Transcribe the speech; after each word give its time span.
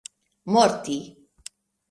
morti 0.55 0.97